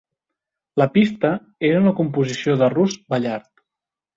La 0.81 0.87
pista 0.95 1.31
era 1.69 1.81
una 1.83 1.93
composició 2.01 2.57
de 2.63 2.71
Russ 2.77 2.99
Ballard. 3.15 3.49